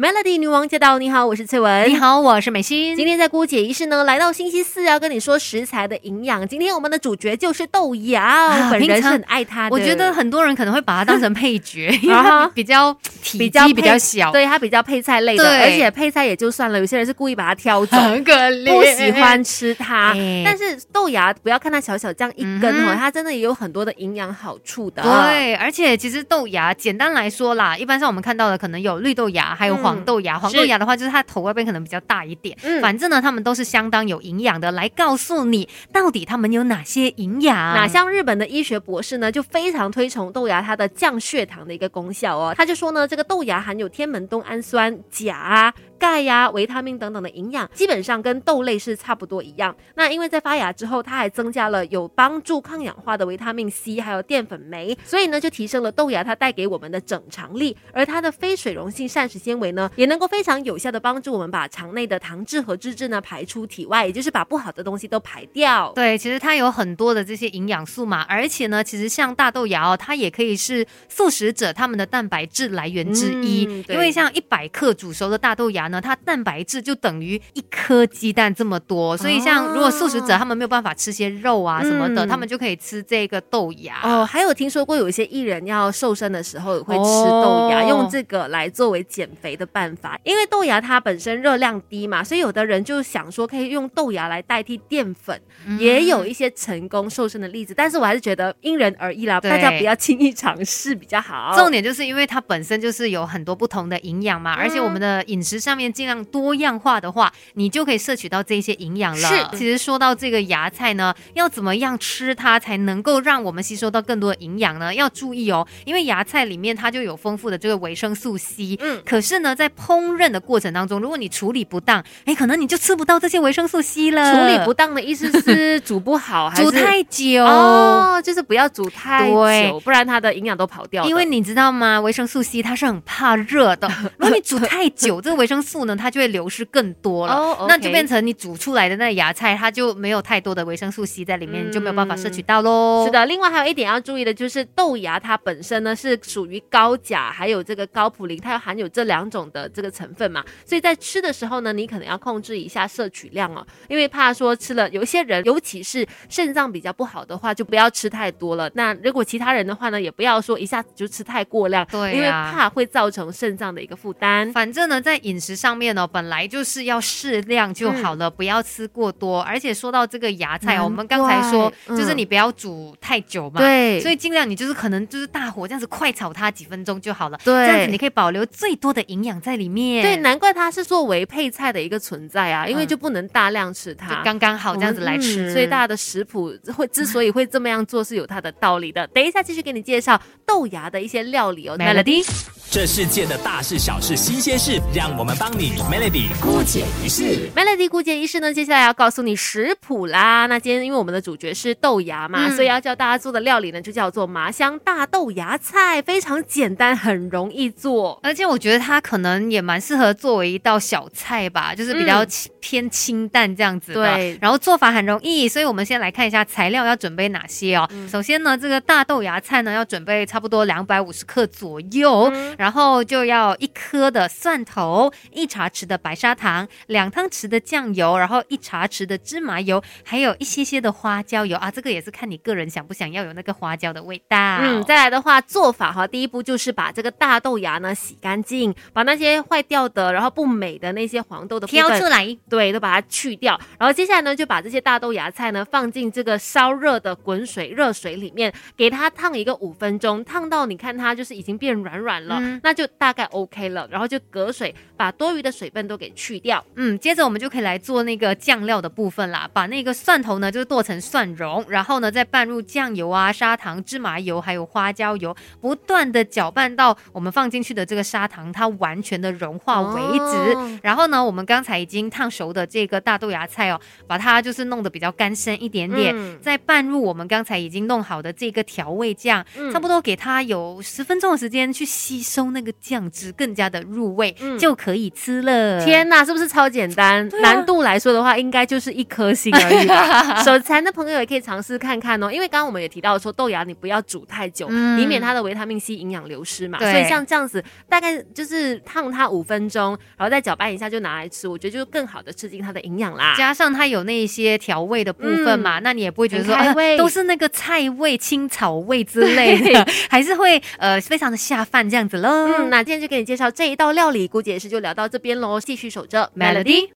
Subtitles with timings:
[0.00, 0.96] Melody 女王驾到！
[1.00, 1.90] 你好，我是翠文。
[1.90, 2.94] 你好，我是美心。
[2.94, 6.46] 今天在姑姐仪式呢，来到星期四要跟你说食材的营养。
[6.46, 9.74] 今天我们的主角就是豆芽，本人是很爱它的。
[9.74, 20.14] 我觉得很多人可能会把它当成配角， 因为它比较体积比较小，对它比较配菜类的，而且配菜也就算了，有些人是故意把它挑走，很可怜，不喜欢吃它。
[20.44, 25.02] 但是豆芽不要看它小小这样一根哦，它真的也有很多的营养好处的。
[25.02, 29.87] 对，而且其实豆芽简单来说啦，一般上我们看到的可能有绿豆芽，还有黄。
[29.88, 32.56] 黄豆芽，黄豆芽的话，就是它头外边可能比较大一点。
[32.62, 34.70] 嗯，反正呢，它们都是相当有营养的。
[34.72, 37.56] 来告诉你，到底它们有哪些营养？
[37.56, 42.54] 哪像日本的医学博士呢，就非常推崇豆芽它的降血糖的一个功效哦。
[42.56, 45.74] 他就说呢，这个豆芽含有天门冬氨酸、钾啊。
[46.08, 49.76] 钙呀、维他命等等的营养，基本上跟豆类是差不多一样。
[49.94, 57.76] 那因为在发芽之后，它还增加了有帮助抗氧化的维他命 C，还有淀粉酶，所以呢就提升了豆芽它带给我们的整肠力。
[57.92, 65.92] 而它的非水溶性膳食纤维呢，也能够非常有效的帮助我们把肠内的糖质和脂质呢排出体外，也就是把不好的东西都排掉。
[65.94, 84.24] 对，其实它有很多的这些营养素嘛，而且呢，其实像大豆芽哦，它也可以是素食者他们的蛋白质来源之一，因为像一百克煮熟的大豆芽呢，它蛋白质就等于一颗鸡蛋这么多，所以像如果素食者他们没有办法吃些肉啊什么的，他们就可以吃这个豆芽哦。
[84.24, 90.18] 还有听说过有一些艺人要瘦身的时候会吃豆芽，用这个来作为减肥的办法。
[90.24, 95.40] 因为豆芽它本身热量低嘛，所以有的人就想说可以用豆芽来代替淀粉，
[95.78, 97.74] 也有一些成功瘦身的例子。
[97.74, 101.54] 但是我还是觉得因人而异啦，大家不要轻易尝试比较好。
[101.56, 106.18] 重点就是因为它本身就是有很多不同的营养嘛，而且我们的饮食上面尽量。
[106.30, 109.28] 多样化的话，你就可以摄取到这些营养了。
[109.28, 114.94] 是，其实说到这个芽菜呢，要怎么样吃它才能够让我们吸收到更多的营养呢？
[114.94, 118.76] 要注意哦，因为芽菜里面它就有丰富的这个维生素 C。
[118.80, 124.34] 嗯，可是呢，在烹饪的过程当中，如果你处理不当，哎，可能你就吃不到这些维生素 C 了。
[124.34, 131.04] 处理不当的意思是煮不好，还是煮太久哦，就是不要煮太久，不然它的营养都跑掉。
[131.06, 132.00] 因为你知道吗？
[132.00, 143.04] 维生素 C 它是很怕热的，如果你煮太久， 这个维生素呢，它它就会流失更多了，那就变成你煮出来的那芽菜，它就没有太多的维生素 C 在里面，你就没有办法摄取到喽。
[143.04, 158.70] 是的，另外还有一点要注意的就是豆芽它本身呢是属于高钾，还有这个高普林，它要含有这两种的这个成分嘛，所以在吃的时候呢，你可能要控制一下摄取量哦，因为怕说吃了有一些人，尤其是肾脏比较不好的话，就不要吃太多了。
[158.72, 164.50] 那如果其他人的话呢，也不要说一下子就吃太过量，对，因为怕会造成肾脏的一个负担。
[164.54, 166.06] 反正呢，在饮食上面呢。
[166.06, 169.42] 本来就是要适量就好了，不要吃过多。
[169.42, 180.02] 而且说到这个芽菜，我们刚才说就是你不要煮太久嘛，对，所以尽量你就是可能就是大火这样子快炒它几分钟就好了，对，这样子你可以保留最多的营养在里面。
[180.02, 185.52] 对，难怪它是作为配菜的一个存在啊，因为就不能大量吃它，刚刚好这样子来吃。
[185.52, 189.06] 所以大家的食谱会之所以会这么样做，是有它的道理的。
[189.08, 192.24] 等一下继续给你介绍豆芽的一些料理哦，Melody。
[192.70, 197.48] 这世界的大事小事新鲜事，让我们帮你 Melody 姑姐仪式。
[197.56, 200.44] Melody 姑姐仪式呢，接下来要告诉你食谱啦。
[200.44, 208.20] 那今天因为我们的主角是豆芽嘛，所以要教大家做的料理呢，就叫做麻香大豆芽菜，非常简单，很容易做。
[208.22, 212.22] 而且我觉得它可能也蛮适合作为一道小菜吧，就是比较
[212.60, 213.94] 偏清淡这样子。
[213.94, 217.88] 对，然后做法很容易，所以我们先来看一下材料要准备哪些哦。
[218.12, 222.30] 首先呢，这个大豆芽菜呢要准备差不多两百五十克左右。
[222.58, 234.36] 然后就要一颗的蒜头，一茶匙的白砂糖，两汤匙的酱油，然后一茶匙的芝麻油，还有一些些的花椒油啊，这个也是看你个人想不想要有那个花椒的味道。
[234.60, 243.58] 嗯，再来的话，做法哈，第一步就是把这个大豆芽呢洗干净，把那些坏掉的，然后不美的那些黄豆的挑出来，对，都把它去掉。
[243.78, 252.47] 然后接下来呢，就把这些大豆芽菜呢放进这个烧热的滚水热水里面，给它烫一个五分钟，烫到你看它就是已经变软软了。
[252.62, 256.64] 那就大概 OK 了，然后就隔水把多余的水分都给去掉。
[256.76, 259.48] 嗯，接着我们就可以来做那个酱料的部分啦。
[259.52, 270.80] 把那个蒜头呢，就剁成蒜蓉，然后呢再拌入酱油啊、砂糖、芝麻油还有花椒油，不断的搅拌到我们放进去的这个砂糖它完全的融化为止。
[270.82, 281.88] 然后呢，我们刚才已经烫熟的这个大豆芽菜哦，把它就是弄得比较干身一点点，再拌入我们刚才已经弄好的这个调味酱，差不多给它有十分钟的时间去。
[281.88, 285.42] 吸收那个酱汁更加的入味，就可以吃。
[285.42, 285.84] 了。
[285.84, 287.26] 天呐，是不是超简单？
[287.28, 290.42] 啊难度来说的话，应该就是一颗星而已吧。
[290.42, 296.78] 手残的朋友也可以尝试看看哦，因为刚刚我们也提到说豆芽你不要煮太久，嗯以免它的维他命 C 营养流失嘛。
[296.78, 303.34] 对所以像这样子，大概就是烫它五分钟，然后再搅拌一下就拿来吃，我觉得就更好的吃进它的营养啦。
[303.36, 306.56] 加上它有那一些调味的部分嘛，那你也不会觉得说、
[306.96, 312.52] 都是那个菜味、青草味之类的， 还是会呃非常的下饭这样子喽。
[312.58, 316.86] 嗯，那今天就给你介绍这一道料理，估计也是就聊到这边喽，继续守着 Melody。